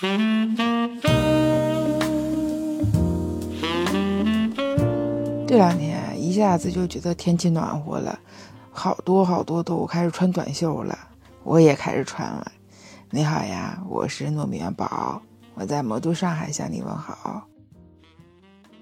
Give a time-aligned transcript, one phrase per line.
[0.00, 0.06] 这
[5.58, 8.18] 两天一下子就觉得天气暖和了，
[8.70, 10.98] 好多好多都开始穿短袖了，
[11.44, 12.50] 我也开始穿了。
[13.10, 15.20] 你好呀，我是糯米元宝，
[15.52, 17.42] 我在魔都上海向你问好。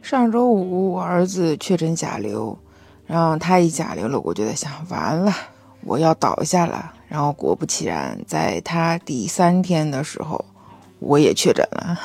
[0.00, 2.58] 上周五我儿子确诊甲流，
[3.04, 5.30] 然后他一甲流了，我就在想，完了，
[5.82, 6.94] 我要倒下了。
[7.06, 10.42] 然后果不其然，在他第三天的时候，
[11.02, 12.00] 我也确诊了。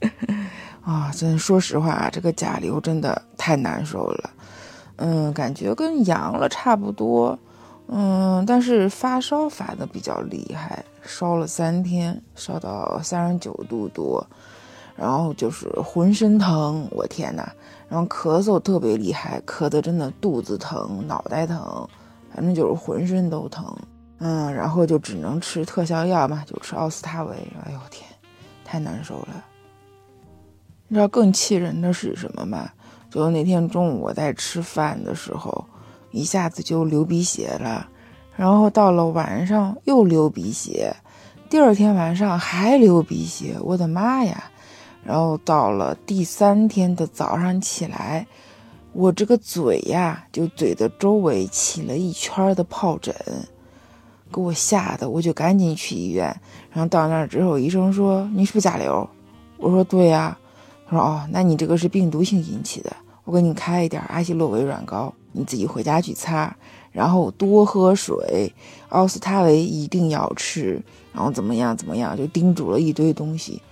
[0.84, 4.30] 啊，真说实话，这个甲流真的太难受了。
[4.96, 7.38] 嗯，感觉跟阳了差不多。
[7.88, 14.24] 嗯，但是发烧发的比较厉害，烧了三天，烧到三十九度多，
[14.96, 17.46] 然后就是浑身疼，我天呐，
[17.88, 21.86] 然后咳嗽特别厉害，咳的真的肚子疼、脑袋疼，
[22.34, 23.76] 反正就是浑身都疼。
[24.24, 27.34] 嗯，然后就只能吃特效药嘛，就吃奥司他韦。
[27.64, 28.08] 哎呦天，
[28.64, 29.44] 太难受了。
[30.86, 32.70] 你知道更气人的是什么吗？
[33.10, 35.64] 就那天中午我在吃饭的时候，
[36.12, 37.88] 一下子就流鼻血了，
[38.36, 40.94] 然后到了晚上又流鼻血，
[41.50, 44.44] 第二天晚上还流鼻血，我的妈呀！
[45.04, 48.24] 然后到了第三天的早上起来，
[48.92, 53.12] 我这个嘴呀，就嘴的周围起了一圈的疱疹，
[54.32, 56.24] 给我吓得我就赶紧去医院。
[56.72, 59.08] 然后到那儿之后，医生说你是不是甲流？
[59.58, 60.36] 我说对呀。
[60.88, 66.54] 他说哦，那你这个是病毒性引起的，我给你开一点阿昔洛韦软膏，你自己回家去擦，
[66.90, 68.52] 然后多喝水，
[68.90, 70.82] 奥司他韦一定要吃，
[71.14, 73.62] 然后怎么样怎么样，就叮嘱了一堆东西。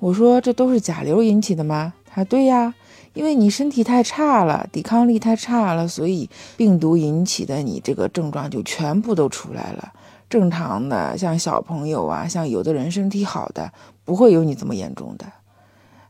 [0.00, 1.92] 我说这都是甲流引起的吗？
[2.06, 2.74] 他说对呀，
[3.14, 9.92] 因为你身体太差了，抵抗力太差了，所以病毒引起的你这个症状就全部都出来了。
[10.28, 13.72] 正常的像小朋友啊，像有的人身体好的，
[14.04, 15.24] 不会有你这么严重的。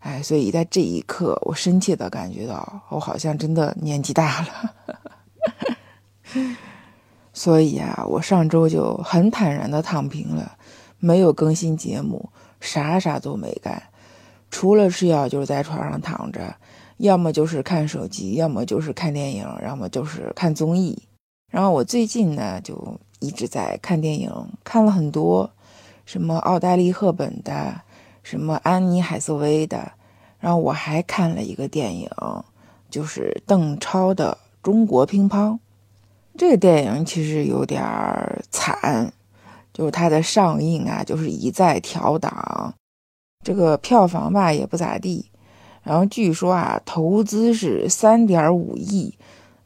[0.00, 4.74] 哎，所以在这一刻，我深切的感觉到，我好像真的年纪大了。
[7.33, 10.57] 所以啊，我上周就很坦然的躺平了，
[10.98, 12.30] 没有更新节目，
[12.61, 13.83] 啥啥都没干，
[14.51, 16.55] 除了吃药就是在床上躺着，
[16.98, 21.02] 要么就是看手机，要么就是看电影，要么就是看综艺。
[21.50, 24.30] 然后我最近呢，就一直在看电影，
[24.64, 25.50] 看了很多，
[26.04, 27.80] 什么奥黛丽·赫本的。
[28.24, 29.92] 什么安妮海瑟薇的，
[30.40, 32.08] 然后我还看了一个电影，
[32.88, 35.50] 就是邓超的《中国乒乓》。
[36.34, 37.84] 这个电影其实有点
[38.50, 39.12] 惨，
[39.74, 42.72] 就是它的上映啊，就是一再调档，
[43.44, 45.30] 这个票房吧也不咋地。
[45.84, 49.14] 然后据说啊，投资是三点五亿，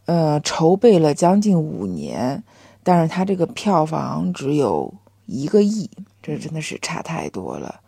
[0.06, 2.43] 呃，筹备了将近五年，
[2.83, 4.93] 但是它这个票房只有
[5.27, 5.89] 一个亿，
[6.21, 7.81] 这真的是差太多了。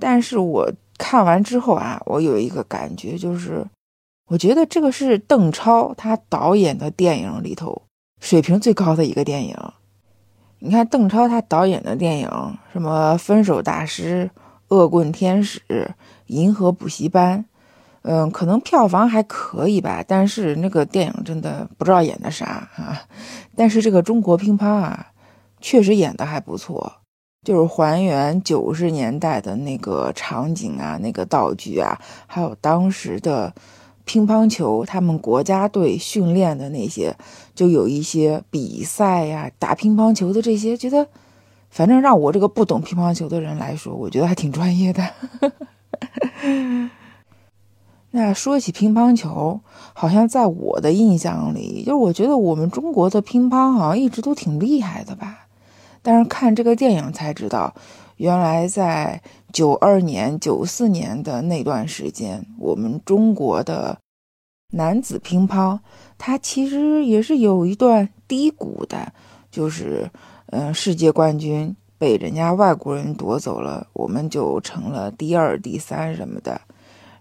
[0.00, 3.64] 但是我看完之后啊，我有一个感觉，就是
[4.26, 7.82] 我觉得这个是邓超他导演的电影里头
[8.20, 9.56] 水平最高的一个电影。
[10.58, 12.28] 你看邓超他导演的电影，
[12.72, 14.28] 什么《分手大师》
[14.76, 15.60] 《恶棍天使》
[16.26, 17.38] 《银河补习班》，
[18.02, 23.02] 嗯，可能票房还可以吧，但是那个电影真的不知道演的啥啊。
[23.56, 25.08] 但是这个中国乒乓啊，
[25.60, 26.92] 确实演的还不错。
[27.44, 33.54] 就是还原九十年代的那个场景啊，那个道具啊，还有当时的
[34.04, 37.16] 乒乓球，他们国家队训练的那些，
[37.54, 41.06] 就有一些比赛呀，打乒乓球的这些，觉得
[41.70, 45.02] 反正让我这个不懂乒乓球的人来说，我觉得还挺专业的。
[48.18, 49.60] 那说起乒乓球，
[49.92, 55.46] 好像在我的印象里，就是我觉得我们中国的乒乓好像一直都挺厉害的吧。
[56.02, 57.72] 但是看这个电影才知道，
[58.16, 63.96] 原来在九二年、九四年的那段时间，我们中国的
[64.72, 65.78] 男子乒乓，
[66.18, 69.12] 它其实也是有一段低谷的，
[69.48, 70.10] 就是，
[70.46, 76.60] 嗯，世界冠军被人家外国人夺走了，我们就成了第二、第三什么的，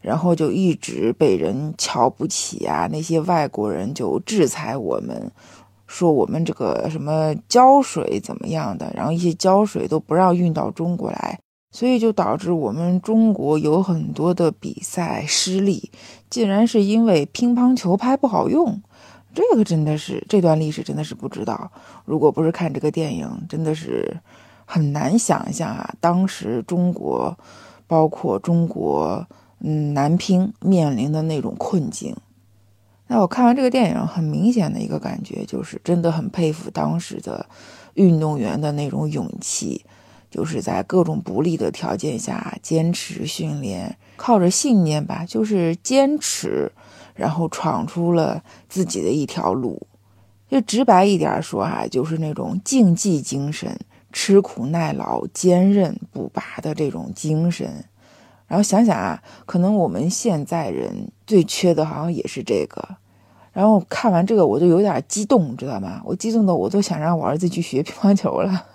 [0.01, 5.31] 然后就一直被人瞧不起啊，那些外国人就制裁我们。
[5.89, 11.39] 说我们这个什么胶水怎么样的，然后一些胶水都不让运到中国来，
[11.71, 15.89] 所以就导致我们中国有很多的比赛失利，
[16.29, 18.81] 竟然是因为乒乓球拍不好用，
[19.33, 21.71] 这个真的是这段历史真的是不知道。
[22.03, 24.17] 如果不是看这个电影，真的是
[24.65, 27.33] 很难想象啊，当时中国，
[27.87, 29.25] 包括中国，
[29.59, 32.15] 嗯，男乒面临的那种困境。
[33.07, 37.45] 那我看完这个电影，很明显的一个感觉就是，真的很佩服当时的
[37.93, 39.85] 运动员的那种勇气。
[40.29, 46.69] 就是在各种不利的条件下坚持训练，靠着信念吧，就是坚持，
[47.15, 49.87] 然后闯出了自己的一条路。
[50.49, 53.79] 就直白一点说啊，就是那种竞技精神，
[54.11, 57.85] 吃苦耐劳、坚韧不拔的这种精神。
[58.47, 62.87] 然后想想啊，可能我们现在人最缺的，好像也是这个。
[63.53, 66.01] 然后看完这个，我就有点激动，知道吗？
[66.05, 68.65] 我激动的我都想让我儿子去学乒乓球了。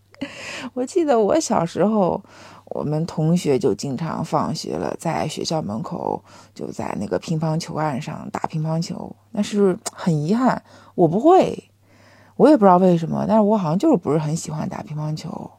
[0.74, 2.22] 我记得我小时候，
[2.66, 6.22] 我们同学就经常放学了，在学校门口
[6.54, 9.14] 就在那个乒乓球案上打乒乓球。
[9.32, 10.62] 但是很遗憾，
[10.94, 11.70] 我不会，
[12.36, 15.50] 我也不知道为什么，但是我好像就是不是很喜欢打乒乓球。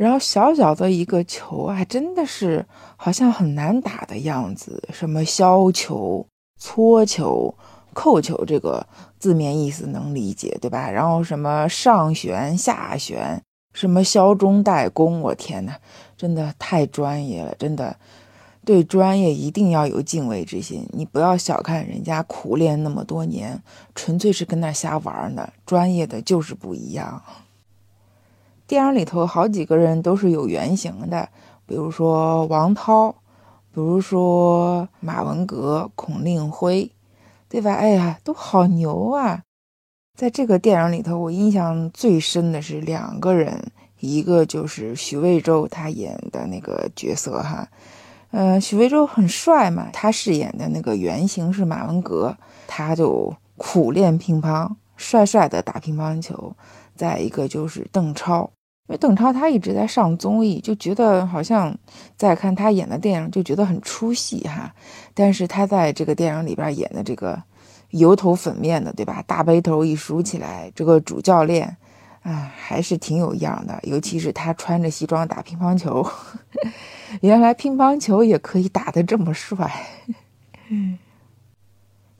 [0.00, 2.64] 然后小小的一个球，还真的是
[2.96, 6.26] 好像很难打的样子，什么削球、
[6.58, 7.54] 搓球。
[7.92, 8.86] 扣球这个
[9.18, 10.88] 字面意思能理解，对吧？
[10.88, 13.42] 然后什么上旋下旋，
[13.74, 15.76] 什么削中带攻，我天哪，
[16.16, 17.52] 真的太专业了！
[17.58, 17.96] 真的，
[18.64, 20.88] 对专业一定要有敬畏之心。
[20.92, 23.60] 你不要小看人家苦练那么多年，
[23.96, 25.50] 纯粹是跟那瞎玩呢。
[25.66, 27.20] 专业的就是不一样。
[28.70, 31.28] 电影里头好几个人都是有原型的，
[31.66, 33.10] 比如说王涛，
[33.74, 36.88] 比如说马文革、孔令辉。
[37.48, 37.74] 对吧？
[37.74, 39.42] 哎呀，都好牛啊！
[40.16, 47.66] 在这个电影里头，我印象最深的是两个人，一个就是许魏洲他演的那个角色哈，
[48.30, 52.36] 嗯，许魏洲很帅嘛，他饰演的那个原型是马文革，
[52.68, 56.54] 他就苦练乒乓，帅帅的打乒乓球。
[56.94, 58.48] 再一个就是邓超，
[58.90, 61.72] 因为邓超他一直在上综艺，就觉得好像
[62.16, 64.74] 在看他演的电影就觉得很出戏哈。
[65.14, 67.40] 但是他在这个电影里边演的这个
[67.90, 69.22] 油头粉面的，对吧？
[69.28, 71.76] 大背头一梳起来，这个主教练
[72.22, 73.78] 啊，还是挺有样的。
[73.84, 76.04] 尤其是他穿着西装打乒乓球，
[77.22, 79.70] 原来乒乓球也可以打得这么帅。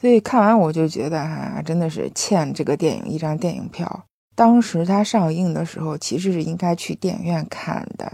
[0.00, 4.05] 所以看完我就觉得哈，真的是欠这个电影一张电影票。
[4.41, 8.11] 当时它上映的时候，其实是应该去电影院看的，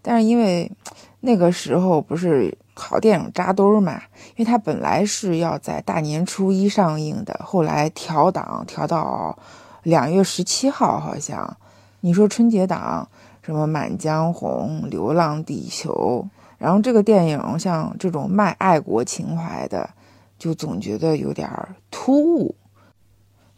[0.00, 0.70] 但是因为
[1.18, 2.56] 那个时候不是。
[2.80, 4.00] 好电影扎堆嘛，
[4.36, 9.36] 因为它本来是要在大年初一上映的，后来调档调到
[9.82, 11.56] 两月十七号，好像。
[12.02, 13.08] 你说春节档
[13.42, 16.24] 什么《满江红》《流浪地球》，
[16.56, 19.90] 然后这个电影像这种卖爱国情怀的，
[20.38, 21.50] 就总觉得有点
[21.90, 22.54] 突兀。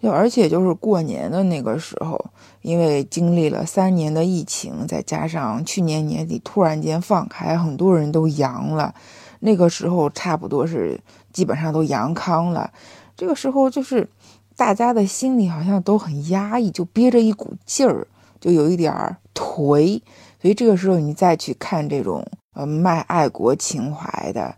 [0.01, 2.19] 就而且就是过年的那个时候，
[2.63, 8.95] 因为经历了三年的疫情，再加上去年年底突然间放开，很多人都阳了，
[9.41, 10.99] 那个时候差不多是
[11.35, 12.73] 基本上都阳康了。
[13.15, 14.09] 这个时候就是
[14.57, 18.07] 大家的心里好像都很压抑，就憋着一股劲儿，
[18.41, 20.01] 就有一点儿颓。
[20.41, 24.55] 所以这个时候你再去看这种呃卖爱国情怀的，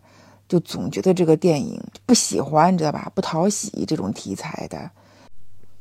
[0.47, 3.11] 就总觉得这个电影不喜欢，你知道吧？
[3.13, 4.89] 不讨喜这种题材的。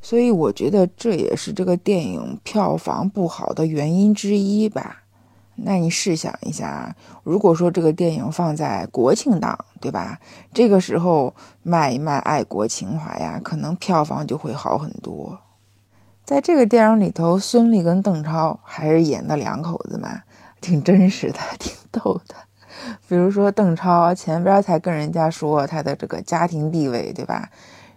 [0.03, 4.99] 所以我觉得这也是这个电影票房不好的原因之一吧。
[5.55, 10.19] 那你试想一下，如果说这个电影放在国庆档，对吧？
[10.53, 15.39] 这个时候卖一卖爱国情怀呀，可能票房就会好很多。
[16.25, 20.23] 在这个电影里头，孙俪跟邓超还是演的两口子嘛，
[20.61, 22.35] 挺真实的， 挺逗的。
[23.07, 27.51] 比如说邓超前边才跟人家说他的这个家庭地位，对吧？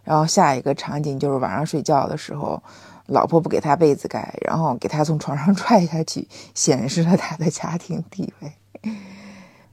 [0.05, 2.63] 然后下一个场景就是晚上睡觉的时候，
[3.07, 8.53] 老婆不给他被子盖，然后给他从床上踹下去，显示了他的家庭地位。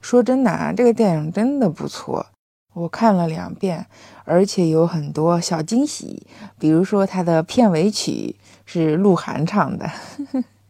[0.00, 2.26] 说真的啊，这个电影真的不错，
[2.74, 3.86] 我看了两遍，
[4.24, 6.26] 而且有很多小惊喜，
[6.58, 8.34] 比如说他的片尾曲
[8.66, 9.88] 是鹿晗唱的。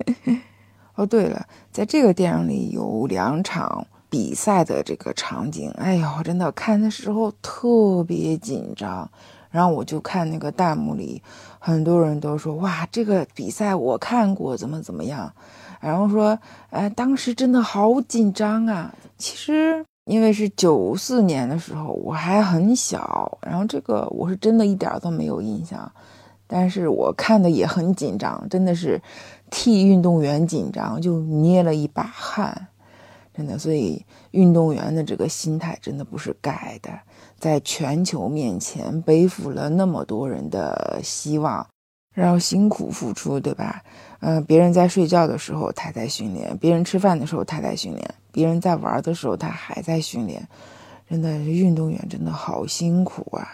[0.97, 9.11] 哦，对了，在这个电影里有两场比赛的这个场景，哎呦，真的看的时候特别紧张。
[9.53, 11.23] 然后我就看那个弹幕里，
[11.61, 15.33] 很多人都说哇，这个比赛我看过，怎么怎么样？
[15.81, 16.39] 然后说，
[16.71, 18.95] 哎，当时真的好紧张啊！
[19.19, 25.93] 其实因为是九四年的时候，我还很小，然后这个我是真的一点都没有印象，
[26.47, 29.03] 但是我看的也很紧张，真的是
[29.51, 32.69] 替运动员紧张，就捏了一把汗，
[33.35, 33.59] 真的。
[33.59, 36.91] 所以运动员的这个心态真的不是盖的。
[37.43, 41.67] 在全球面前背负了那么多人的希望，
[42.15, 43.83] 然后辛苦付出，对吧？
[44.21, 50.47] 嗯，别人在睡觉的时候他在训练，别人吃饭的时候他在训练，别人在玩的时候他还在训练，
[51.11, 53.49] 真的，运动员真的好辛苦啊！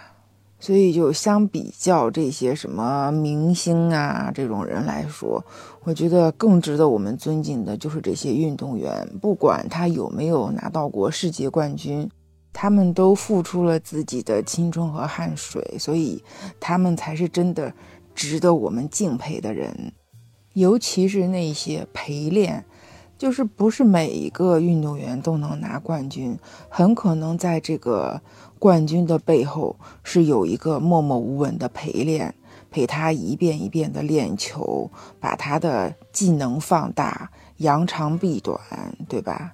[0.60, 5.42] 所以就相比较这些什么明星啊这种人来说，
[5.84, 12.06] 我觉得更值得我们尊敬的就是这些运动员，不管他有没有拿到过世界冠军，
[12.52, 16.22] 他们都付出了自己的青春和汗水，所以
[16.58, 17.72] 他们才是真的
[18.14, 19.92] 值得我们敬佩的人。
[20.54, 22.64] 尤其是那些陪练，
[23.16, 26.38] 就是不是每一个运动员都能拿冠军，
[26.68, 28.20] 很可能在这个。
[28.60, 32.34] 冠军的背后是有一个默默无闻的陪练，
[32.72, 34.90] 陪他一遍一遍的练球，
[35.20, 38.58] 把他的技能放大，扬长避短，
[39.08, 39.52] 对吧？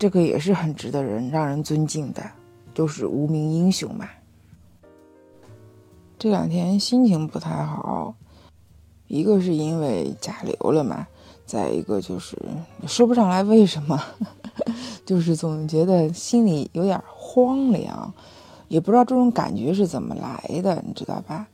[0.00, 2.22] 这个也是很值得人让人尊敬的，
[2.72, 4.08] 就是无名英雄嘛。
[6.18, 8.14] 这两天心情不太好，
[9.08, 11.06] 一个是因为甲流了嘛，
[11.44, 12.34] 再一个就是
[12.86, 14.02] 说不上来为什么，
[15.04, 18.10] 就是总觉得心里有点荒凉。
[18.68, 21.46] 也不知道这种感觉是怎么来的，你知道吧？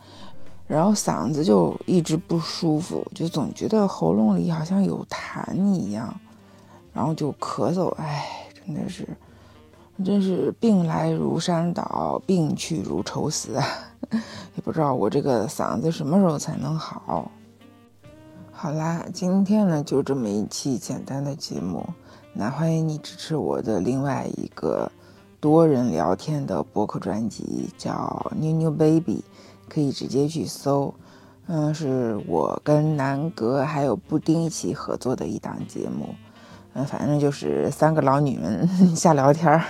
[0.69, 6.15] 然后嗓子就一直不舒服，就总觉得喉咙里好像有痰一样，
[6.97, 7.91] 然后就咳嗽。
[7.97, 9.07] 哎，真的是，
[10.03, 13.67] 真是病来如山倒，病去如抽丝啊！
[14.57, 17.31] 也不知道我这个嗓子什么时候才能好。
[18.51, 21.87] 好啦，今天呢就这么一期简单的节目，
[22.33, 24.91] 那欢迎你支持我的另外一个。
[25.39, 29.23] 多人聊天的播客专辑叫《妞妞 Baby》，
[29.73, 30.93] 可以直接去搜。
[31.47, 36.09] 嗯，是我跟南哥还有布丁一起合作的一档节目。
[36.77, 39.65] 嗯，反正就是三个老女人 瞎聊天儿。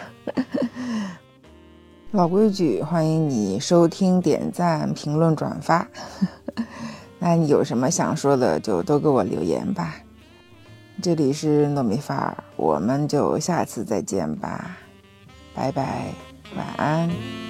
[2.10, 5.86] 老规矩，欢迎你收听、点赞、评论、转发。
[7.20, 9.94] 那你有什么想说的，就都给我留言吧。
[11.00, 14.76] 这里是糯米饭，我们就下次再见吧。
[15.54, 16.06] 拜拜，
[16.56, 17.45] 晚安。